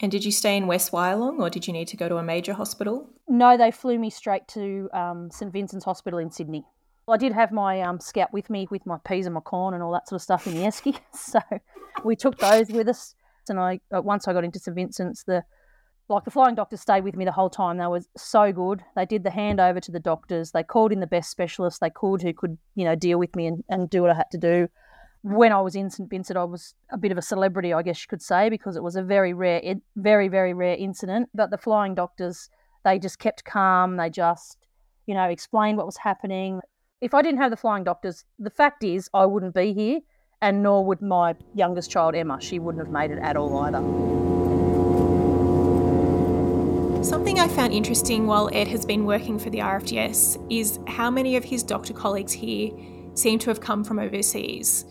And 0.00 0.10
did 0.10 0.24
you 0.24 0.32
stay 0.32 0.56
in 0.56 0.66
West 0.66 0.92
Wyalong 0.92 1.38
or 1.38 1.50
did 1.50 1.66
you 1.66 1.72
need 1.72 1.88
to 1.88 1.96
go 1.96 2.08
to 2.08 2.16
a 2.16 2.22
major 2.22 2.52
hospital? 2.54 3.08
No, 3.28 3.56
they 3.56 3.70
flew 3.70 3.98
me 3.98 4.10
straight 4.10 4.46
to 4.48 4.88
um, 4.92 5.30
St 5.30 5.52
Vincent's 5.52 5.84
Hospital 5.84 6.18
in 6.18 6.30
Sydney. 6.30 6.64
I 7.06 7.16
did 7.16 7.32
have 7.32 7.52
my 7.52 7.82
um, 7.82 8.00
scout 8.00 8.32
with 8.32 8.48
me 8.48 8.66
with 8.70 8.86
my 8.86 8.96
peas 9.06 9.26
and 9.26 9.34
my 9.34 9.40
corn 9.40 9.74
and 9.74 9.82
all 9.82 9.92
that 9.92 10.08
sort 10.08 10.18
of 10.18 10.22
stuff 10.22 10.46
in 10.46 10.54
the 10.54 10.62
esky, 10.62 10.98
so 11.14 11.40
we 12.02 12.16
took 12.16 12.38
those 12.38 12.70
with 12.70 12.88
us. 12.88 13.14
And 13.48 13.60
I 13.60 13.80
uh, 13.94 14.00
once 14.00 14.26
I 14.26 14.32
got 14.32 14.44
into 14.44 14.58
St 14.58 14.74
Vincent's, 14.74 15.24
the 15.24 15.44
like 16.08 16.24
the 16.24 16.30
flying 16.30 16.54
doctors 16.54 16.80
stayed 16.80 17.04
with 17.04 17.14
me 17.14 17.24
the 17.26 17.32
whole 17.32 17.50
time. 17.50 17.76
They 17.76 17.86
were 17.86 18.02
so 18.16 18.52
good. 18.52 18.82
They 18.96 19.04
did 19.04 19.22
the 19.22 19.30
handover 19.30 19.80
to 19.82 19.92
the 19.92 20.00
doctors. 20.00 20.52
They 20.52 20.62
called 20.62 20.92
in 20.92 21.00
the 21.00 21.06
best 21.06 21.30
specialists 21.30 21.80
they 21.80 21.90
could 21.90 22.22
who 22.22 22.32
could 22.32 22.56
you 22.74 22.84
know 22.84 22.94
deal 22.94 23.18
with 23.18 23.36
me 23.36 23.46
and, 23.46 23.64
and 23.68 23.90
do 23.90 24.00
what 24.00 24.10
I 24.10 24.14
had 24.14 24.30
to 24.32 24.38
do. 24.38 24.68
When 25.24 25.52
I 25.52 25.60
was 25.62 25.74
in 25.74 25.88
St 25.88 26.10
Vincent, 26.10 26.36
I 26.36 26.44
was 26.44 26.74
a 26.90 26.98
bit 26.98 27.10
of 27.10 27.16
a 27.16 27.22
celebrity, 27.22 27.72
I 27.72 27.80
guess 27.80 28.02
you 28.02 28.08
could 28.08 28.20
say, 28.20 28.50
because 28.50 28.76
it 28.76 28.82
was 28.82 28.94
a 28.94 29.02
very 29.02 29.32
rare, 29.32 29.76
very 29.96 30.28
very 30.28 30.52
rare 30.52 30.76
incident. 30.76 31.30
But 31.32 31.50
the 31.50 31.56
flying 31.56 31.94
doctors, 31.94 32.50
they 32.84 32.98
just 32.98 33.18
kept 33.18 33.42
calm. 33.42 33.96
They 33.96 34.10
just 34.10 34.58
you 35.06 35.14
know 35.14 35.24
explained 35.24 35.78
what 35.78 35.86
was 35.86 35.96
happening. 35.96 36.60
If 37.00 37.14
I 37.14 37.22
didn't 37.22 37.40
have 37.40 37.50
the 37.50 37.56
flying 37.56 37.84
doctors, 37.84 38.26
the 38.38 38.50
fact 38.50 38.84
is 38.84 39.08
I 39.14 39.24
wouldn't 39.24 39.54
be 39.54 39.72
here, 39.72 40.00
and 40.42 40.62
nor 40.62 40.84
would 40.84 41.00
my 41.00 41.36
youngest 41.54 41.90
child 41.90 42.14
Emma. 42.14 42.38
She 42.42 42.58
wouldn't 42.58 42.84
have 42.84 42.92
made 42.92 43.10
it 43.10 43.18
at 43.22 43.34
all 43.34 43.56
either. 43.60 43.80
Something 47.02 47.40
I 47.40 47.48
found 47.48 47.72
interesting 47.72 48.26
while 48.26 48.50
Ed 48.52 48.68
has 48.68 48.84
been 48.84 49.06
working 49.06 49.38
for 49.38 49.48
the 49.48 49.60
RFDS 49.60 50.52
is 50.52 50.78
how 50.86 51.10
many 51.10 51.36
of 51.36 51.44
his 51.44 51.62
doctor 51.62 51.94
colleagues 51.94 52.34
here 52.34 52.72
seem 53.14 53.38
to 53.38 53.48
have 53.48 53.62
come 53.62 53.84
from 53.84 53.98
overseas 53.98 54.84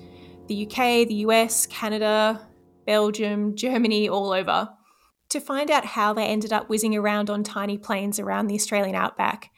the 0.48 0.68
UK, 0.68 1.08
the 1.08 1.26
US, 1.28 1.66
Canada, 1.68 2.42
Belgium, 2.86 3.56
Germany, 3.56 4.10
all 4.10 4.32
over. 4.32 4.70
To 5.30 5.40
find 5.40 5.72
out 5.72 5.86
how 5.86 6.14
they 6.14 6.26
ended 6.26 6.54
up 6.54 6.70
whizzing 6.70 6.96
around 6.96 7.30
on 7.30 7.44
tiny 7.44 7.78
planes 7.78 8.20
around 8.20 8.48
the 8.48 8.56
Australian 8.56 8.96
outback, 8.96 9.52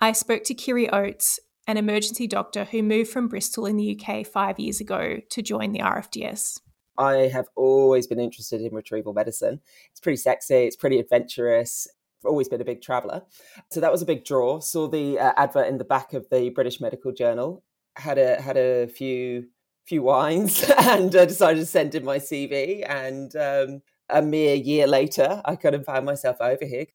I 0.00 0.12
spoke 0.12 0.44
to 0.44 0.54
Kiri 0.54 0.88
Oates, 0.88 1.40
an 1.66 1.76
emergency 1.76 2.26
doctor 2.26 2.64
who 2.64 2.82
moved 2.82 3.10
from 3.10 3.28
Bristol 3.28 3.66
in 3.66 3.76
the 3.76 3.98
UK 3.98 4.26
five 4.26 4.58
years 4.58 4.80
ago 4.80 5.18
to 5.28 5.42
join 5.42 5.72
the 5.72 5.80
RFDS. 5.80 6.60
I 6.96 7.28
have 7.32 7.48
always 7.54 8.06
been 8.06 8.18
interested 8.18 8.60
in 8.60 8.74
retrieval 8.74 9.12
medicine. 9.12 9.60
It's 9.90 10.00
pretty 10.00 10.16
sexy, 10.16 10.54
it's 10.54 10.76
pretty 10.76 10.98
adventurous. 10.98 11.86
I've 12.20 12.30
always 12.30 12.48
been 12.48 12.60
a 12.60 12.64
big 12.64 12.80
traveller. 12.80 13.22
So 13.70 13.80
that 13.80 13.92
was 13.92 14.02
a 14.02 14.06
big 14.06 14.24
draw. 14.24 14.60
Saw 14.60 14.88
the 14.88 15.18
uh, 15.18 15.32
advert 15.36 15.68
in 15.68 15.78
the 15.78 15.84
back 15.84 16.14
of 16.14 16.28
the 16.30 16.50
British 16.50 16.80
Medical 16.80 17.12
Journal, 17.12 17.62
had 17.96 18.18
a 18.18 18.40
had 18.40 18.56
a 18.56 18.88
few 18.88 19.46
few 19.88 20.02
wines 20.02 20.64
and 20.78 21.14
uh, 21.14 21.24
decided 21.24 21.60
to 21.60 21.66
send 21.66 21.94
in 21.94 22.04
my 22.04 22.18
CV 22.18 22.84
and 22.88 23.34
um, 23.36 23.82
a 24.10 24.22
mere 24.22 24.54
year 24.54 24.86
later 24.86 25.40
I 25.44 25.56
kind 25.56 25.74
of 25.74 25.84
found 25.84 26.06
myself 26.06 26.36
over 26.40 26.64
here. 26.64 26.86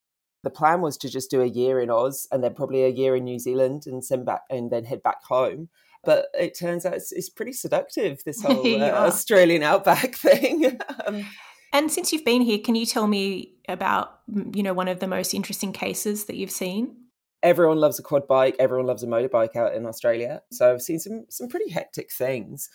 The 0.43 0.49
plan 0.49 0.81
was 0.81 0.97
to 0.97 1.09
just 1.09 1.31
do 1.31 1.41
a 1.41 1.45
year 1.45 1.79
in 1.79 1.89
Oz 1.89 2.27
and 2.31 2.43
then 2.43 2.53
probably 2.53 2.83
a 2.83 2.89
year 2.89 3.15
in 3.15 3.23
New 3.23 3.39
Zealand 3.39 3.83
and 3.87 4.03
send 4.03 4.25
back 4.25 4.41
and 4.49 4.71
then 4.71 4.85
head 4.85 5.03
back 5.03 5.23
home 5.23 5.69
but 6.05 6.25
it 6.37 6.57
turns 6.57 6.85
out 6.85 6.95
it's, 6.95 7.13
it's 7.13 7.29
pretty 7.29 7.53
seductive 7.53 8.21
this 8.25 8.41
whole 8.45 8.81
uh, 8.81 8.89
are. 8.89 9.07
australian 9.07 9.63
outback 9.63 10.15
thing 10.27 10.77
um, 11.07 11.25
And 11.73 11.91
since 11.91 12.13
you've 12.13 12.23
been 12.23 12.43
here, 12.43 12.59
can 12.59 12.75
you 12.75 12.85
tell 12.85 13.07
me 13.07 13.55
about 13.67 14.19
you 14.53 14.61
know 14.61 14.73
one 14.73 14.87
of 14.87 14.99
the 14.99 15.07
most 15.07 15.33
interesting 15.33 15.73
cases 15.73 16.25
that 16.25 16.35
you've 16.35 16.51
seen? 16.51 16.95
Everyone 17.43 17.77
loves 17.77 17.99
a 17.99 18.03
quad 18.03 18.27
bike 18.27 18.55
everyone 18.57 18.87
loves 18.87 19.03
a 19.03 19.07
motorbike 19.07 19.55
out 19.55 19.75
in 19.75 19.85
australia. 19.85 20.41
So 20.51 20.73
i've 20.73 20.81
seen 20.81 20.99
some 20.99 21.25
some 21.29 21.47
pretty 21.47 21.71
hectic 21.71 22.11
things. 22.11 22.69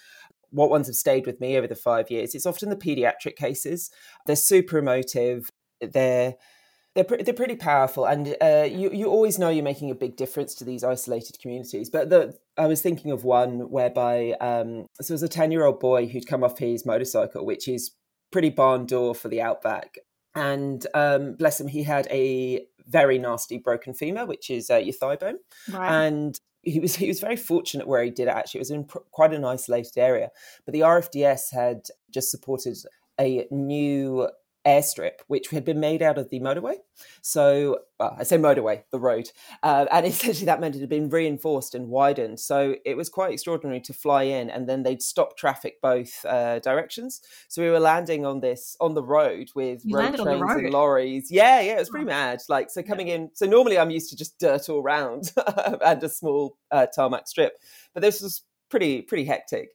What 0.50 0.70
ones 0.70 0.87
have 0.87 0.96
stayed 0.96 1.26
with 1.26 1.40
me 1.40 1.58
over 1.58 1.66
the 1.66 1.75
five 1.75 2.10
years 2.10 2.34
it's 2.34 2.46
often 2.46 2.70
the 2.70 2.76
pediatric 2.76 3.37
cases. 3.37 3.90
They're 4.26 4.37
super 4.37 4.78
emotive. 4.78 5.50
They're 5.80 6.37
they're, 6.98 7.04
pre- 7.04 7.22
they're 7.22 7.34
pretty 7.34 7.54
powerful. 7.54 8.06
And 8.06 8.34
uh, 8.40 8.66
you, 8.68 8.90
you 8.90 9.06
always 9.06 9.38
know 9.38 9.50
you're 9.50 9.62
making 9.62 9.92
a 9.92 9.94
big 9.94 10.16
difference 10.16 10.52
to 10.56 10.64
these 10.64 10.82
isolated 10.82 11.38
communities. 11.40 11.90
But 11.90 12.10
the, 12.10 12.37
i 12.56 12.66
was 12.66 12.82
thinking 12.82 13.12
of 13.12 13.22
one 13.22 13.70
whereby 13.70 14.32
um, 14.40 14.87
so 15.00 15.12
there's 15.12 15.22
a 15.22 15.28
10 15.28 15.52
year 15.52 15.64
old 15.64 15.78
boy 15.78 16.08
who'd 16.08 16.26
come 16.26 16.42
off 16.42 16.58
his 16.58 16.84
motorcycle 16.84 17.46
which 17.46 17.68
is 17.68 17.92
pretty 18.32 18.50
barn 18.50 18.84
door 18.84 19.14
for 19.14 19.28
the 19.28 19.40
outback. 19.40 19.98
And 20.34 20.84
um, 20.92 21.34
bless 21.34 21.60
him 21.60 21.68
he 21.68 21.84
had 21.84 22.08
a 22.10 22.66
very 22.88 23.18
nasty 23.18 23.59
broken 23.59 23.95
femur 23.95 24.26
which 24.26 24.50
is 24.50 24.71
uh, 24.71 24.76
your 24.76 24.95
thigh 24.95 25.16
bone. 25.16 25.38
Right. 25.73 26.07
and 26.07 26.40
he 26.62 26.80
was 26.80 26.97
he 26.97 27.09
was 27.09 27.21
very 27.21 27.37
fortunate 27.37 27.87
where 27.87 28.02
he 28.02 28.11
did 28.11 28.28
it 28.28 28.35
actually. 28.35 28.59
It 28.59 28.62
was 28.62 28.71
in 28.71 28.85
pr- 28.85 28.99
quite 29.11 29.33
an 29.33 29.45
isolated 29.45 29.97
area. 29.97 30.30
But 30.64 30.73
the 30.73 30.80
rfds 30.80 31.52
had 31.52 31.83
just 32.11 32.30
supported 32.30 32.76
a 33.21 33.47
new 33.50 34.28
airstrip 34.68 35.20
which 35.28 35.48
had 35.48 35.64
been 35.64 35.80
made 35.80 36.02
out 36.02 36.18
of 36.18 36.28
the 36.30 36.40
motorway. 36.40 36.75
So 37.22 37.80
well, 37.98 38.14
i 38.18 38.22
say 38.22 38.37
motorway 38.37 38.82
the 38.92 38.98
road. 39.00 39.30
Uh, 39.62 39.87
and 39.90 40.06
essentially 40.12 40.46
that 40.46 40.60
meant 40.60 40.76
it 40.76 40.80
had 40.80 40.88
been 40.88 41.08
reinforced 41.08 41.75
and 41.75 41.88
widened. 41.88 42.38
So 42.38 42.76
it 42.84 42.96
was 42.96 43.08
quite 43.08 43.32
extraordinary 43.32 43.80
to 43.82 43.92
fly 43.92 44.25
in 44.25 44.50
and 44.50 44.68
then 44.68 44.82
they'd 44.82 45.02
stop 45.02 45.37
traffic 45.37 45.80
both 45.82 46.25
uh, 46.25 46.58
directions. 46.60 47.22
So 47.48 47.62
we 47.62 47.70
were 47.70 47.80
landing 47.80 48.26
on 48.26 48.40
this 48.40 48.76
on 48.80 48.94
the 48.94 49.02
road 49.02 49.48
with 49.54 49.80
You 49.84 49.96
road 49.96 50.02
landed 50.04 50.20
on 50.20 50.26
the 50.26 50.38
trains 50.38 50.54
road? 50.54 50.64
and 50.64 50.75
lorries. 50.75 51.30
Yeah 51.30 51.60
yeah 51.60 51.76
it 51.76 51.78
was 51.78 51.88
pretty 51.90 52.06
mad. 52.06 52.40
Like 52.48 52.70
so 52.70 52.82
coming 52.82 53.08
in 53.08 53.30
so 53.34 53.46
normally 53.46 53.78
i'm 53.78 53.90
used 53.90 54.10
to 54.10 54.16
just 54.16 54.38
dirt 54.38 54.68
all 54.68 54.82
round 54.82 55.32
and 55.84 56.02
a 56.02 56.08
small 56.08 56.56
uh, 56.70 56.87
tarmac 56.94 57.26
strip 57.28 57.54
but 57.94 58.02
this 58.02 58.20
was 58.20 58.42
pretty 58.70 59.02
pretty 59.02 59.25
hectic. 59.25 59.70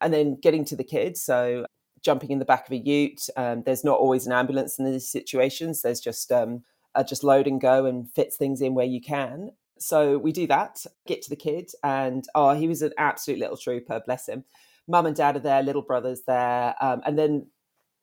And 0.00 0.12
then 0.14 0.38
getting 0.40 0.64
to 0.66 0.76
the 0.76 0.84
kids 0.84 1.20
so 1.22 1.66
jumping 2.02 2.30
in 2.30 2.38
the 2.38 2.44
back 2.44 2.66
of 2.66 2.72
a 2.72 2.76
ute 2.76 3.28
um, 3.36 3.62
there's 3.64 3.84
not 3.84 3.98
always 3.98 4.26
an 4.26 4.32
ambulance 4.32 4.78
in 4.78 4.84
these 4.84 5.08
situations 5.08 5.82
there's 5.82 6.00
just 6.00 6.30
um, 6.32 6.62
uh, 6.94 7.02
just 7.02 7.22
load 7.24 7.46
and 7.46 7.60
go 7.60 7.84
and 7.86 8.10
fits 8.10 8.36
things 8.36 8.60
in 8.60 8.74
where 8.74 8.86
you 8.86 9.00
can 9.00 9.50
So 9.78 10.18
we 10.18 10.32
do 10.32 10.46
that, 10.48 10.84
get 11.06 11.22
to 11.22 11.30
the 11.30 11.36
kid, 11.36 11.70
and 11.82 12.26
oh, 12.34 12.54
he 12.54 12.68
was 12.68 12.82
an 12.82 12.92
absolute 12.98 13.40
little 13.40 13.56
trooper, 13.56 14.02
bless 14.04 14.28
him. 14.28 14.44
Mum 14.86 15.06
and 15.06 15.16
dad 15.16 15.36
are 15.36 15.40
there, 15.40 15.62
little 15.62 15.82
brother's 15.82 16.22
there, 16.22 16.74
um, 16.80 17.02
and 17.04 17.18
then 17.18 17.46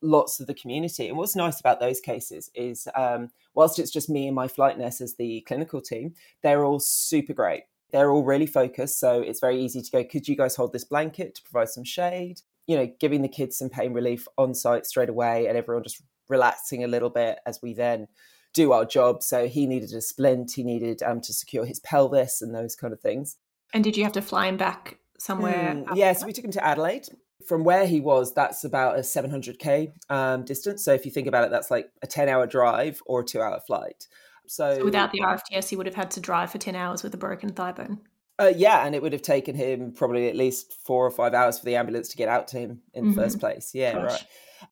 lots 0.01 0.39
of 0.39 0.47
the 0.47 0.53
community. 0.53 1.07
And 1.07 1.17
what's 1.17 1.35
nice 1.35 1.59
about 1.59 1.79
those 1.79 1.99
cases 1.99 2.49
is, 2.53 2.87
um, 2.95 3.31
whilst 3.53 3.79
it's 3.79 3.91
just 3.91 4.09
me 4.09 4.27
and 4.27 4.35
my 4.35 4.47
flight 4.47 4.77
nurse 4.77 5.01
as 5.01 5.15
the 5.15 5.41
clinical 5.41 5.81
team, 5.81 6.13
they're 6.43 6.63
all 6.63 6.79
super 6.79 7.33
great. 7.33 7.63
They're 7.91 8.11
all 8.11 8.23
really 8.23 8.47
focused, 8.47 8.99
so 8.99 9.21
it's 9.21 9.39
very 9.39 9.59
easy 9.61 9.81
to 9.81 9.91
go. 9.91 10.03
Could 10.03 10.27
you 10.27 10.35
guys 10.35 10.55
hold 10.55 10.73
this 10.73 10.85
blanket 10.85 11.35
to 11.35 11.43
provide 11.43 11.69
some 11.69 11.83
shade? 11.83 12.41
You 12.67 12.77
know, 12.77 12.91
giving 12.99 13.21
the 13.21 13.29
kids 13.29 13.57
some 13.57 13.69
pain 13.69 13.93
relief 13.93 14.27
on 14.37 14.53
site 14.53 14.85
straight 14.85 15.09
away, 15.09 15.47
and 15.47 15.57
everyone 15.57 15.83
just 15.83 16.01
relaxing 16.29 16.83
a 16.83 16.87
little 16.87 17.09
bit 17.09 17.39
as 17.45 17.61
we 17.61 17.73
then 17.73 18.07
do 18.53 18.71
our 18.71 18.85
job. 18.85 19.21
So 19.21 19.47
he 19.47 19.67
needed 19.67 19.93
a 19.93 20.01
splint, 20.01 20.53
he 20.55 20.63
needed 20.63 21.03
um, 21.03 21.21
to 21.21 21.33
secure 21.33 21.65
his 21.65 21.79
pelvis 21.79 22.41
and 22.41 22.55
those 22.55 22.75
kind 22.75 22.93
of 22.93 22.99
things. 22.99 23.37
And 23.73 23.83
did 23.83 23.97
you 23.97 24.03
have 24.03 24.13
to 24.13 24.21
fly 24.21 24.47
him 24.47 24.57
back 24.57 24.97
somewhere? 25.19 25.75
Mm, 25.75 25.95
yeah, 25.95 26.13
so 26.13 26.25
we 26.25 26.33
took 26.33 26.45
him 26.45 26.51
to 26.51 26.65
Adelaide. 26.65 27.07
From 27.45 27.63
where 27.63 27.85
he 27.85 27.99
was, 27.99 28.33
that's 28.33 28.63
about 28.63 28.97
a 28.97 29.01
700k 29.01 29.91
um, 30.09 30.45
distance. 30.45 30.83
So 30.83 30.93
if 30.93 31.05
you 31.05 31.11
think 31.11 31.27
about 31.27 31.43
it, 31.43 31.51
that's 31.51 31.69
like 31.69 31.91
a 32.01 32.07
10 32.07 32.27
hour 32.27 32.47
drive 32.47 33.01
or 33.05 33.19
a 33.19 33.23
two 33.23 33.41
hour 33.41 33.59
flight. 33.59 34.07
So, 34.47 34.77
so, 34.77 34.85
without 34.85 35.11
the 35.11 35.19
RFDS, 35.19 35.69
he 35.69 35.75
would 35.75 35.85
have 35.85 35.95
had 35.95 36.11
to 36.11 36.19
drive 36.19 36.51
for 36.51 36.57
10 36.57 36.75
hours 36.75 37.03
with 37.03 37.13
a 37.13 37.17
broken 37.17 37.49
thigh 37.49 37.71
bone. 37.71 37.99
Uh, 38.37 38.51
yeah, 38.55 38.85
and 38.85 38.93
it 38.93 39.01
would 39.01 39.13
have 39.13 39.21
taken 39.21 39.55
him 39.55 39.93
probably 39.93 40.27
at 40.27 40.35
least 40.35 40.75
four 40.85 41.05
or 41.05 41.11
five 41.11 41.33
hours 41.33 41.57
for 41.57 41.65
the 41.65 41.75
ambulance 41.75 42.09
to 42.09 42.17
get 42.17 42.27
out 42.27 42.47
to 42.49 42.57
him 42.57 42.81
in 42.93 43.05
mm-hmm. 43.05 43.13
the 43.13 43.21
first 43.21 43.39
place. 43.39 43.71
Yeah, 43.73 43.93
Gosh. 43.93 44.11
right. 44.11 44.25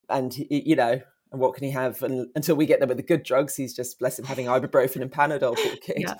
And 0.09 0.37
you 0.49 0.75
know, 0.75 1.01
and 1.33 1.41
what 1.41 1.55
can 1.55 1.65
he 1.65 1.71
have 1.71 2.01
and, 2.03 2.27
until 2.35 2.55
we 2.55 2.65
get 2.65 2.79
there 2.79 2.87
with 2.87 2.97
the 2.97 3.03
good 3.03 3.23
drugs 3.23 3.55
he's 3.55 3.75
just 3.75 3.99
bless 3.99 4.17
him 4.17 4.25
having 4.25 4.45
ibuprofen 4.45 5.01
and 5.01 5.11
panadol 5.11 5.57
poor 5.57 5.75
kid 5.77 5.97
yeah. 5.97 6.13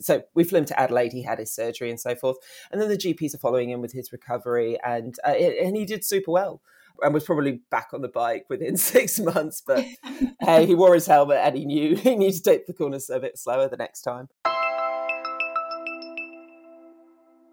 so 0.00 0.22
we 0.34 0.42
flew 0.42 0.58
him 0.58 0.64
to 0.64 0.80
adelaide 0.80 1.12
he 1.12 1.22
had 1.22 1.38
his 1.38 1.54
surgery 1.54 1.90
and 1.90 2.00
so 2.00 2.16
forth 2.16 2.38
and 2.72 2.80
then 2.80 2.88
the 2.88 2.96
gps 2.96 3.34
are 3.34 3.38
following 3.38 3.70
him 3.70 3.80
with 3.80 3.92
his 3.92 4.10
recovery 4.10 4.76
and 4.84 5.16
uh, 5.24 5.30
and 5.30 5.76
he 5.76 5.84
did 5.84 6.04
super 6.04 6.32
well 6.32 6.60
and 7.00 7.14
was 7.14 7.24
probably 7.24 7.60
back 7.70 7.88
on 7.92 8.00
the 8.00 8.08
bike 8.08 8.46
within 8.48 8.76
six 8.78 9.20
months 9.20 9.62
but 9.64 9.84
hey 10.40 10.66
he 10.66 10.74
wore 10.74 10.94
his 10.94 11.06
helmet 11.06 11.38
and 11.42 11.56
he 11.56 11.64
knew 11.64 11.94
he 12.02 12.16
needed 12.16 12.36
to 12.36 12.42
take 12.42 12.66
the 12.66 12.72
corners 12.72 13.08
a 13.10 13.20
bit 13.20 13.38
slower 13.38 13.68
the 13.68 13.76
next 13.76 14.02
time 14.02 14.28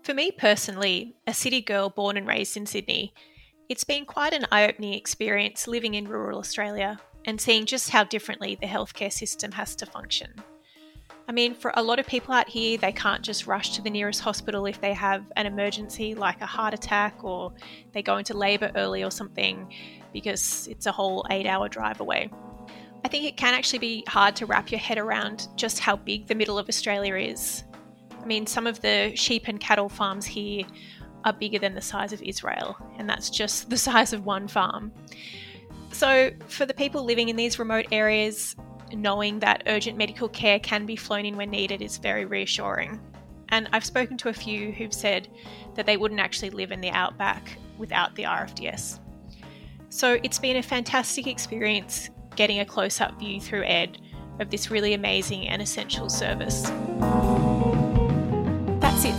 for 0.05 0.13
me 0.13 0.31
personally 0.31 1.15
a 1.27 1.33
city 1.33 1.61
girl 1.61 1.89
born 1.89 2.15
and 2.15 2.27
raised 2.27 2.55
in 2.55 2.65
sydney 2.65 3.13
it's 3.67 3.83
been 3.83 4.05
quite 4.05 4.33
an 4.33 4.45
eye 4.51 4.67
opening 4.67 4.93
experience 4.93 5.67
living 5.67 5.95
in 5.95 6.07
rural 6.07 6.37
Australia 6.37 6.99
and 7.25 7.41
seeing 7.41 7.65
just 7.65 7.89
how 7.89 8.03
differently 8.03 8.55
the 8.61 8.67
healthcare 8.67 9.11
system 9.11 9.51
has 9.53 9.75
to 9.75 9.87
function. 9.87 10.31
I 11.27 11.31
mean, 11.31 11.55
for 11.55 11.71
a 11.73 11.81
lot 11.81 11.97
of 11.97 12.05
people 12.05 12.35
out 12.35 12.47
here, 12.47 12.77
they 12.77 12.91
can't 12.91 13.23
just 13.23 13.47
rush 13.47 13.71
to 13.71 13.81
the 13.81 13.89
nearest 13.89 14.21
hospital 14.21 14.67
if 14.67 14.79
they 14.79 14.93
have 14.93 15.25
an 15.35 15.47
emergency 15.47 16.13
like 16.13 16.41
a 16.41 16.45
heart 16.45 16.75
attack 16.75 17.23
or 17.23 17.51
they 17.93 18.03
go 18.03 18.17
into 18.17 18.37
labour 18.37 18.71
early 18.75 19.03
or 19.03 19.09
something 19.09 19.73
because 20.13 20.67
it's 20.67 20.85
a 20.85 20.91
whole 20.91 21.25
eight 21.31 21.47
hour 21.47 21.67
drive 21.67 21.99
away. 21.99 22.29
I 23.03 23.07
think 23.07 23.25
it 23.25 23.37
can 23.37 23.55
actually 23.55 23.79
be 23.79 24.03
hard 24.07 24.35
to 24.35 24.45
wrap 24.45 24.69
your 24.69 24.79
head 24.79 24.99
around 24.99 25.47
just 25.55 25.79
how 25.79 25.95
big 25.95 26.27
the 26.27 26.35
middle 26.35 26.59
of 26.59 26.69
Australia 26.69 27.15
is. 27.15 27.63
I 28.25 28.27
mean, 28.27 28.47
some 28.47 28.65
of 28.65 28.81
the 28.81 29.15
sheep 29.15 29.47
and 29.47 29.59
cattle 29.59 29.87
farms 29.87 30.25
here 30.25 30.65
are 31.25 31.33
bigger 31.33 31.59
than 31.59 31.75
the 31.75 31.81
size 31.81 32.11
of 32.11 32.23
Israel, 32.23 32.75
and 32.97 33.07
that's 33.07 33.29
just 33.29 33.69
the 33.69 33.77
size 33.87 34.13
of 34.13 34.25
one 34.25 34.47
farm. 34.47 34.91
So, 35.91 36.31
for 36.47 36.65
the 36.65 36.73
people 36.73 37.03
living 37.03 37.29
in 37.29 37.35
these 37.35 37.59
remote 37.59 37.85
areas, 37.91 38.55
knowing 38.91 39.39
that 39.39 39.63
urgent 39.67 39.97
medical 39.97 40.27
care 40.27 40.59
can 40.59 40.87
be 40.87 40.95
flown 40.95 41.25
in 41.25 41.37
when 41.37 41.51
needed 41.51 41.83
is 41.83 41.99
very 41.99 42.25
reassuring. 42.25 42.99
And 43.49 43.69
I've 43.71 43.85
spoken 43.85 44.17
to 44.17 44.29
a 44.29 44.33
few 44.33 44.71
who've 44.71 44.93
said 44.93 45.27
that 45.75 45.85
they 45.85 45.95
wouldn't 45.95 46.19
actually 46.19 46.49
live 46.49 46.71
in 46.71 46.81
the 46.81 46.89
outback 46.89 47.57
without 47.77 48.15
the 48.15 48.23
RFDS. 48.23 48.99
So, 49.89 50.19
it's 50.23 50.39
been 50.39 50.57
a 50.57 50.63
fantastic 50.63 51.27
experience 51.27 52.09
getting 52.35 52.59
a 52.59 52.65
close 52.65 52.99
up 52.99 53.19
view 53.19 53.39
through 53.39 53.65
Ed 53.65 53.99
of 54.39 54.49
this 54.49 54.71
really 54.71 54.95
amazing 54.95 55.47
and 55.47 55.61
essential 55.61 56.09
service. 56.09 56.69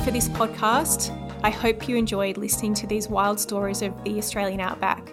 For 0.06 0.12
this 0.12 0.28
podcast. 0.28 1.10
I 1.42 1.50
hope 1.50 1.88
you 1.88 1.96
enjoyed 1.96 2.36
listening 2.36 2.74
to 2.74 2.86
these 2.86 3.08
wild 3.08 3.40
stories 3.40 3.82
of 3.82 4.04
the 4.04 4.18
Australian 4.18 4.60
outback. 4.60 5.12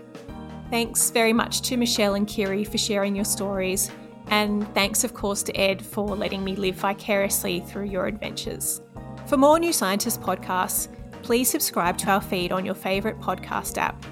Thanks 0.69 1.09
very 1.09 1.33
much 1.33 1.61
to 1.63 1.77
Michelle 1.77 2.13
and 2.13 2.27
Kiri 2.27 2.63
for 2.63 2.77
sharing 2.77 3.15
your 3.15 3.25
stories, 3.25 3.89
and 4.27 4.71
thanks, 4.75 5.03
of 5.03 5.15
course, 5.15 5.41
to 5.43 5.57
Ed 5.57 5.83
for 5.83 6.15
letting 6.15 6.43
me 6.43 6.55
live 6.55 6.75
vicariously 6.75 7.61
through 7.61 7.85
your 7.85 8.05
adventures. 8.05 8.81
For 9.25 9.35
more 9.35 9.57
New 9.57 9.73
Scientist 9.73 10.21
podcasts, 10.21 10.89
please 11.23 11.49
subscribe 11.49 11.97
to 11.97 12.11
our 12.11 12.21
feed 12.21 12.51
on 12.51 12.63
your 12.63 12.75
favourite 12.75 13.19
podcast 13.19 13.79
app. 13.79 14.05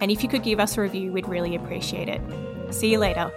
And 0.00 0.10
if 0.10 0.24
you 0.24 0.28
could 0.28 0.42
give 0.42 0.58
us 0.58 0.76
a 0.76 0.80
review, 0.80 1.12
we'd 1.12 1.28
really 1.28 1.54
appreciate 1.54 2.08
it. 2.08 2.20
See 2.74 2.90
you 2.90 2.98
later. 2.98 3.30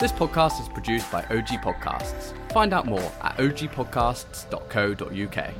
This 0.00 0.12
podcast 0.12 0.60
is 0.62 0.68
produced 0.70 1.12
by 1.12 1.20
OG 1.24 1.60
Podcasts. 1.60 2.32
Find 2.52 2.72
out 2.72 2.86
more 2.86 3.12
at 3.20 3.36
ogpodcasts.co.uk. 3.36 5.50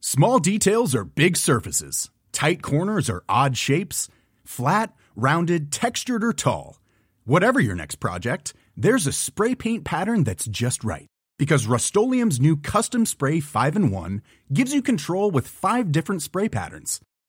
Small 0.00 0.40
details 0.40 0.96
are 0.96 1.04
big 1.04 1.36
surfaces, 1.36 2.10
tight 2.32 2.62
corners 2.62 3.08
are 3.08 3.22
odd 3.28 3.56
shapes, 3.56 4.08
flat, 4.44 4.92
rounded, 5.14 5.70
textured, 5.70 6.24
or 6.24 6.32
tall. 6.32 6.80
Whatever 7.24 7.60
your 7.60 7.76
next 7.76 8.00
project, 8.00 8.54
there's 8.76 9.06
a 9.06 9.12
spray 9.12 9.54
paint 9.54 9.84
pattern 9.84 10.24
that's 10.24 10.46
just 10.46 10.82
right. 10.82 11.06
Because 11.38 11.68
Rust 11.68 11.94
new 11.94 12.56
Custom 12.56 13.06
Spray 13.06 13.38
5 13.38 13.76
and 13.76 13.92
1 13.92 14.22
gives 14.52 14.74
you 14.74 14.82
control 14.82 15.30
with 15.30 15.46
five 15.46 15.92
different 15.92 16.22
spray 16.22 16.48
patterns 16.48 17.00